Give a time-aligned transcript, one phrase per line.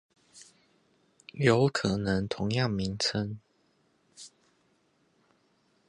[1.33, 3.37] 有可能同樣名稱